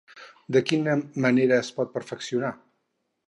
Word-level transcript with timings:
De 0.55 0.61
quina 0.69 0.95
manera 1.27 1.59
es 1.65 1.69
pot 1.79 1.93
perfeccionar? 1.99 2.53